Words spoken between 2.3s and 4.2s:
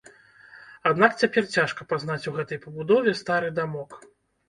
у гэтай пабудове стары дамок.